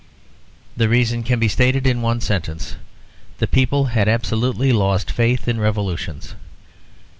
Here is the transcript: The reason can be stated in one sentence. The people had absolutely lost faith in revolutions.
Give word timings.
The 0.75 0.89
reason 0.89 1.21
can 1.21 1.39
be 1.39 1.47
stated 1.47 1.85
in 1.85 2.01
one 2.01 2.21
sentence. 2.21 2.75
The 3.37 3.45
people 3.45 3.85
had 3.93 4.07
absolutely 4.09 4.73
lost 4.73 5.11
faith 5.11 5.47
in 5.47 5.59
revolutions. 5.59 6.33